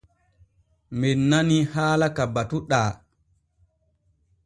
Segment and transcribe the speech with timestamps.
[0.99, 2.89] Men nanii haala ka batuɗaa.